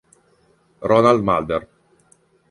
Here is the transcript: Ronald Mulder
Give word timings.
Ronald 0.91 1.21
Mulder 1.21 1.61